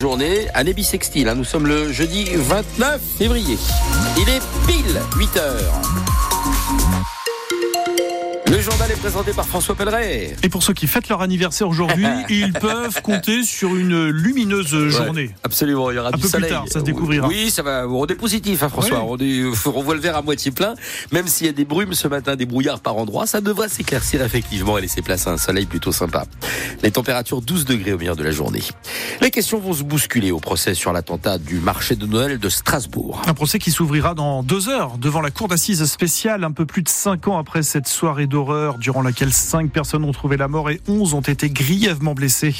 [0.00, 1.34] Journée, année bissextile, hein.
[1.34, 3.58] nous sommes le jeudi 29 février.
[4.16, 6.17] Il est pile 8 heures.
[8.58, 10.34] Le journal est présenté par François Pelleret.
[10.42, 15.30] Et pour ceux qui fêtent leur anniversaire aujourd'hui, ils peuvent compter sur une lumineuse journée.
[15.44, 16.50] absolument, il y aura un du peu soleil.
[16.50, 17.28] plus tard, ça se découvrira.
[17.28, 17.86] Oui, ça va.
[17.86, 19.04] On est positif, hein, François.
[19.04, 20.74] On, est, on voit le verre à moitié plein.
[21.12, 24.22] Même s'il y a des brumes ce matin, des brouillards par endroits, ça devrait s'éclaircir
[24.22, 26.24] effectivement et laisser place à un soleil plutôt sympa.
[26.82, 28.64] Les températures 12 degrés au milieu de la journée.
[29.20, 33.22] Les questions vont se bousculer au procès sur l'attentat du marché de Noël de Strasbourg.
[33.28, 36.82] Un procès qui s'ouvrira dans deux heures devant la cour d'assises spéciale, un peu plus
[36.82, 38.47] de cinq ans après cette soirée d'horreur
[38.78, 42.54] durant laquelle cinq personnes ont trouvé la mort et 11 ont été grièvement blessées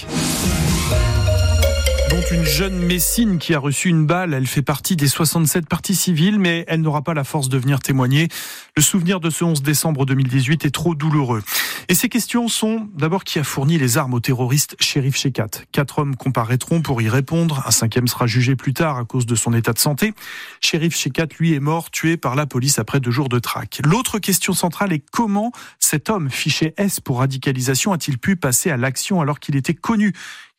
[2.10, 4.32] dont une jeune Messine qui a reçu une balle.
[4.32, 7.80] Elle fait partie des 67 parties civiles, mais elle n'aura pas la force de venir
[7.80, 8.28] témoigner.
[8.76, 11.42] Le souvenir de ce 11 décembre 2018 est trop douloureux.
[11.88, 15.48] Et ces questions sont d'abord qui a fourni les armes au terroriste Shérif Shekat.
[15.72, 17.62] Quatre hommes comparaîtront pour y répondre.
[17.66, 20.14] Un cinquième sera jugé plus tard à cause de son état de santé.
[20.60, 23.80] Shérif Shekat, lui, est mort, tué par la police après deux jours de traque.
[23.84, 28.76] L'autre question centrale est comment cet homme fiché S pour radicalisation a-t-il pu passer à
[28.76, 30.12] l'action alors qu'il était connu?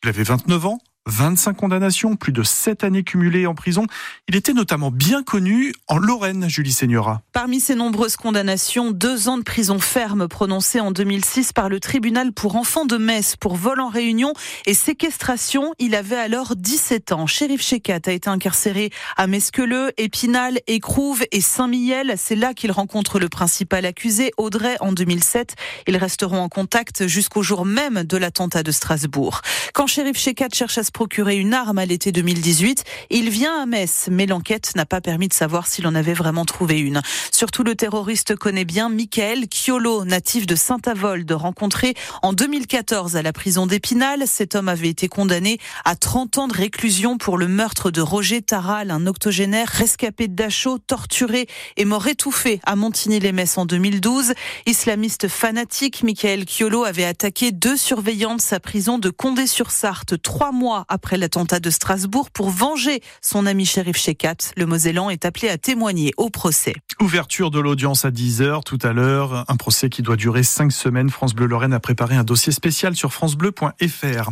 [0.03, 3.85] Il avait 29 ans, 25 condamnations, plus de 7 années cumulées en prison.
[4.27, 7.21] Il était notamment bien connu en Lorraine, Julie Seigneura.
[7.33, 12.31] Parmi ses nombreuses condamnations, deux ans de prison ferme prononcés en 2006 par le tribunal
[12.31, 14.33] pour enfants de Metz pour vol en réunion
[14.65, 15.73] et séquestration.
[15.79, 17.27] Il avait alors 17 ans.
[17.27, 22.15] Shérif Shekat a été incarcéré à Mesqueleux, Épinal, Écrouve et Saint-Mihiel.
[22.17, 25.55] C'est là qu'il rencontre le principal accusé, Audrey, en 2007.
[25.87, 29.41] Ils resteront en contact jusqu'au jour même de l'attentat de Strasbourg.
[29.73, 32.83] Quand Shérif Shekat cherche à se procurer une arme à l'été 2018.
[33.11, 36.45] Il vient à Metz, mais l'enquête n'a pas permis de savoir s'il en avait vraiment
[36.45, 37.03] trouvé une.
[37.31, 43.31] Surtout, le terroriste connaît bien Michael Chiolo, natif de Saint-Avold, rencontré en 2014 à la
[43.31, 44.23] prison d'Épinal.
[44.25, 48.41] Cet homme avait été condamné à 30 ans de réclusion pour le meurtre de Roger
[48.41, 51.45] Taral, un octogénaire rescapé de Dachau, torturé
[51.77, 54.33] et mort étouffé à Montigny-les-Metz en 2012.
[54.65, 60.78] Islamiste fanatique, Michael Chiolo avait attaqué deux surveillants de sa prison de Condé-sur-Sarthe trois mois
[60.87, 64.53] après l'attentat de Strasbourg pour venger son ami shérif Shekat.
[64.55, 66.73] Le Mosellan est appelé à témoigner au procès.
[67.01, 69.45] Ouverture de l'audience à 10h tout à l'heure.
[69.47, 71.09] Un procès qui doit durer 5 semaines.
[71.09, 74.31] France Bleu Lorraine a préparé un dossier spécial sur francebleu.fr.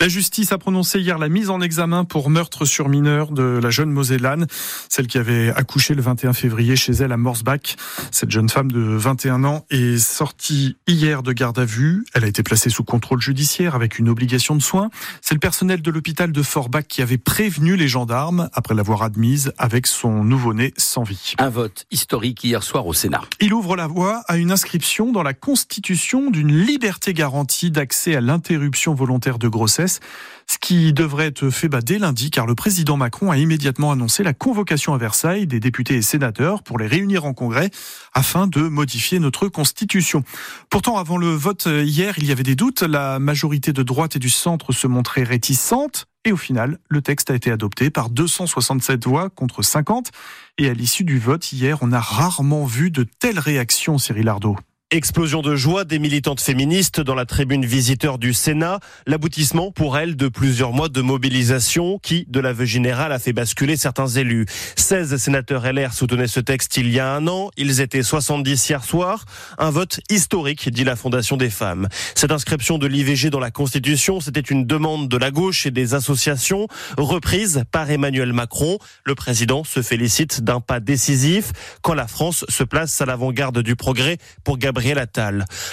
[0.00, 3.70] La justice a prononcé hier la mise en examen pour meurtre sur mineur de la
[3.70, 4.46] jeune Mosellane,
[4.88, 7.76] celle qui avait accouché le 21 février chez elle à Morsbach.
[8.10, 12.04] Cette jeune femme de 21 ans est sortie hier de garde à vue.
[12.14, 14.90] Elle a été placée sous contrôle judiciaire avec une obligation de soins.
[15.20, 19.52] C'est le personnel de l'hôpital de Forbach qui avait prévenu les gendarmes après l'avoir admise
[19.58, 21.34] avec son nouveau-né sans vie.
[21.38, 23.20] Un vote historique hier soir au Sénat.
[23.40, 28.22] Il ouvre la voie à une inscription dans la Constitution d'une liberté garantie d'accès à
[28.22, 30.00] l'interruption volontaire de grossesse,
[30.46, 34.22] ce qui devrait être fait bah, dès lundi car le président Macron a immédiatement annoncé
[34.22, 37.70] la convocation à Versailles des députés et sénateurs pour les réunir en congrès
[38.12, 40.22] afin de modifier notre Constitution.
[40.70, 42.82] Pourtant, avant le vote hier, il y avait des doutes.
[42.82, 47.30] La majorité de droite et du centre se montrait réticente et au final, le texte
[47.30, 50.10] a été adopté par 267 voix contre 50.
[50.56, 54.56] Et à l'issue du vote hier, on a rarement vu de telles réactions, Cyril Ardo.
[54.90, 58.78] Explosion de joie des militantes féministes dans la tribune visiteur du Sénat.
[59.06, 63.76] L'aboutissement pour elles de plusieurs mois de mobilisation qui, de l'aveu général, a fait basculer
[63.76, 64.46] certains élus.
[64.76, 67.50] 16 sénateurs LR soutenaient ce texte il y a un an.
[67.56, 69.24] Ils étaient 70 hier soir.
[69.58, 71.88] Un vote historique, dit la Fondation des femmes.
[72.14, 75.94] Cette inscription de l'IVG dans la Constitution, c'était une demande de la gauche et des
[75.94, 76.68] associations,
[76.98, 78.78] reprise par Emmanuel Macron.
[79.04, 81.50] Le président se félicite d'un pas décisif
[81.82, 84.73] quand la France se place à l'avant-garde du progrès pour Gabriel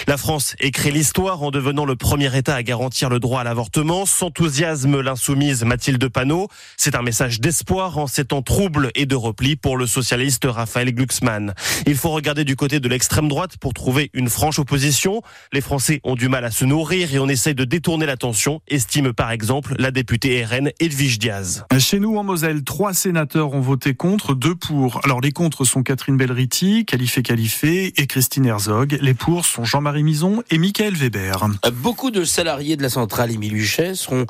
[0.06, 4.06] la France écrit l'histoire en devenant le premier État à garantir le droit à l'avortement.
[4.06, 6.48] S'enthousiasme l'insoumise Mathilde Panot.
[6.76, 10.94] C'est un message d'espoir en ces temps troubles et de repli pour le socialiste Raphaël
[10.94, 11.54] Glucksmann.
[11.86, 15.22] Il faut regarder du côté de l'extrême droite pour trouver une franche opposition.
[15.52, 19.12] Les Français ont du mal à se nourrir et on essaye de détourner l'attention, estime
[19.12, 21.64] par exemple la députée RN Edwige Diaz.
[21.78, 25.00] Chez nous en Moselle, trois sénateurs ont voté contre, deux pour.
[25.04, 28.91] Alors les contre sont Catherine Belriti, Califé Califé et Christine Herzog.
[29.00, 31.46] Les pour sont Jean-Marie Mison et Michael Weber.
[31.72, 34.26] Beaucoup de salariés de la centrale Émile Huchet seront euh,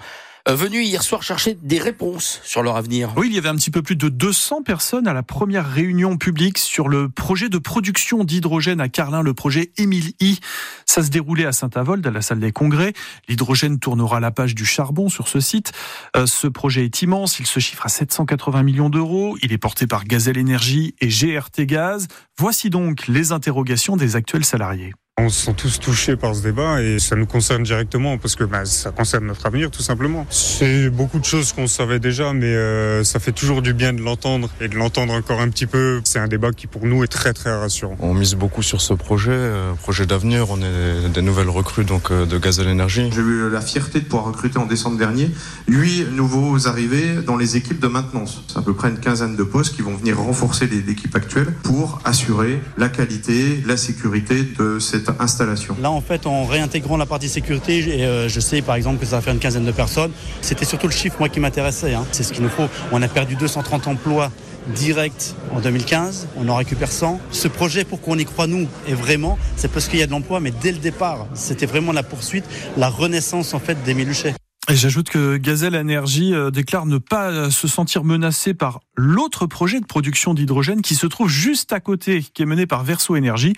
[0.48, 3.12] venus hier soir chercher des réponses sur leur avenir.
[3.16, 6.16] Oui, il y avait un petit peu plus de 200 personnes à la première réunion
[6.16, 10.40] publique sur le projet de production d'hydrogène à Carlin, le projet Émile I.
[10.86, 12.92] Ça se déroulait à Saint-Avold, à la salle des congrès.
[13.28, 15.72] L'hydrogène tournera la page du charbon sur ce site.
[16.16, 19.36] Euh, ce projet est immense, il se chiffre à 780 millions d'euros.
[19.42, 22.08] Il est porté par Gazelle Énergie et GRT Gaz.
[22.38, 24.92] Voici donc les interrogations des actuels salariés.
[25.20, 28.44] On se sent tous touchés par ce débat et ça nous concerne directement parce que
[28.44, 30.26] bah, ça concerne notre avenir tout simplement.
[30.30, 34.00] C'est beaucoup de choses qu'on savait déjà mais euh, ça fait toujours du bien de
[34.00, 36.00] l'entendre et de l'entendre encore un petit peu.
[36.04, 37.94] C'est un débat qui pour nous est très très rassurant.
[38.00, 40.46] On mise beaucoup sur ce projet, euh, projet d'avenir.
[40.48, 43.10] On est des nouvelles recrues donc euh, de Gazelle Énergie.
[43.14, 45.30] J'ai eu la fierté de pouvoir recruter en décembre dernier
[45.68, 48.44] huit nouveaux arrivés dans les équipes de maintenance.
[48.48, 52.00] C'est à peu près une quinzaine de postes qui vont venir renforcer l'équipe actuelle pour
[52.06, 55.76] assurer la qualité, la sécurité de cette installation.
[55.80, 59.06] Là, en fait, en réintégrant la partie sécurité, et, euh, je sais par exemple que
[59.06, 60.12] ça va faire une quinzaine de personnes.
[60.40, 61.94] C'était surtout le chiffre moi qui m'intéressait.
[61.94, 62.04] Hein.
[62.12, 62.68] C'est ce qu'il nous faut.
[62.90, 64.30] On a perdu 230 emplois
[64.74, 67.20] directs en 2015, on en récupère 100.
[67.30, 70.12] Ce projet, pour qu'on y croit nous, est vraiment, c'est parce qu'il y a de
[70.12, 72.44] l'emploi, mais dès le départ, c'était vraiment la poursuite,
[72.76, 74.34] la renaissance en fait des Miluchets.
[74.70, 79.46] Et j'ajoute que Gazelle Energy euh, déclare ne pas euh, se sentir menacé par l'autre
[79.46, 83.16] projet de production d'hydrogène qui se trouve juste à côté, qui est mené par Verso
[83.16, 83.54] Énergie.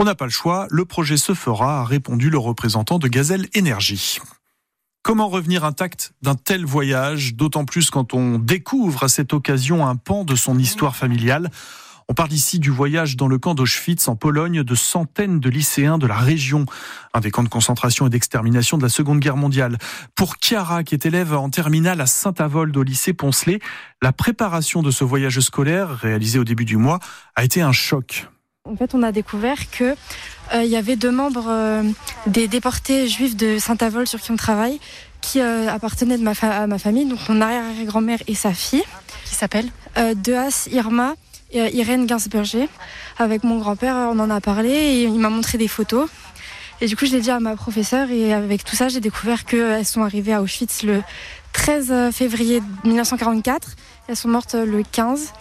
[0.00, 3.48] On n'a pas le choix, le projet se fera, a répondu le représentant de Gazelle
[3.52, 4.20] Énergie.
[5.02, 9.96] Comment revenir intact d'un tel voyage, d'autant plus quand on découvre à cette occasion un
[9.96, 11.50] pan de son histoire familiale?
[12.06, 15.98] On parle ici du voyage dans le camp d'Auschwitz en Pologne de centaines de lycéens
[15.98, 16.64] de la région,
[17.12, 19.78] un des camps de concentration et d'extermination de la Seconde Guerre mondiale.
[20.14, 23.58] Pour Chiara, qui est élève en terminale à Saint-Avold au lycée Poncelet,
[24.00, 27.00] la préparation de ce voyage scolaire, réalisé au début du mois,
[27.34, 28.28] a été un choc.
[28.68, 29.96] En fait, on a découvert que
[30.54, 31.82] euh, il y avait deux membres euh,
[32.26, 34.78] des déportés juifs de Saint-Avold sur qui on travaille,
[35.22, 38.84] qui euh, appartenaient de ma à ma famille, donc mon arrière-grand-mère et sa fille.
[39.24, 39.68] Qui s'appelle?
[39.96, 41.14] Deas Irma
[41.54, 42.68] euh, Irène Gainsberger.
[43.18, 46.08] Avec mon grand-père, on en a parlé et il m'a montré des photos.
[46.80, 49.44] Et du coup, je l'ai dit à ma professeure et avec tout ça, j'ai découvert
[49.44, 51.02] qu'elles sont arrivées à Auschwitz le
[51.54, 53.70] 13 février 1944.
[54.08, 55.32] Elles sont mortes le 15.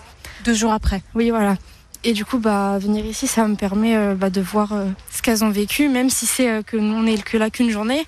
[0.45, 1.03] Deux jours après.
[1.13, 1.57] Oui, voilà.
[2.03, 5.21] Et du coup, bah, venir ici, ça me permet euh, bah, de voir euh, ce
[5.21, 8.05] qu'elles ont vécu, même si c'est que nous, on n'est que là qu'une journée.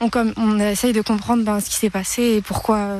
[0.00, 2.98] On, comme, essaye de comprendre bah, ce qui s'est passé et pourquoi,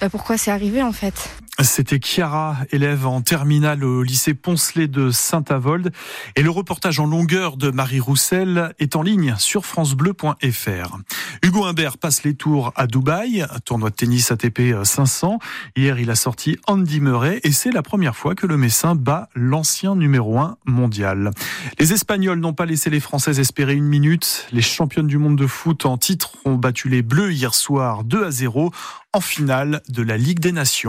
[0.00, 1.30] bah, pourquoi c'est arrivé en fait.
[1.60, 5.92] C'était Chiara, élève en terminale au lycée Poncelet de Saint-Avold.
[6.34, 10.98] Et le reportage en longueur de Marie Roussel est en ligne sur francebleu.fr.
[11.42, 15.38] Hugo Humbert passe les tours à Dubaï, tournoi de tennis ATP 500.
[15.76, 19.28] Hier, il a sorti Andy Murray et c'est la première fois que le Messin bat
[19.34, 21.30] l'ancien numéro 1 mondial.
[21.78, 24.46] Les Espagnols n'ont pas laissé les Françaises espérer une minute.
[24.52, 28.24] Les championnes du monde de foot en titre ont battu les Bleus hier soir 2
[28.24, 28.72] à 0
[29.12, 30.80] en finale de la Ligue des Nations.